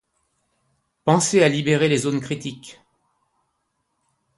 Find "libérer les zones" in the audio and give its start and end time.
1.47-2.21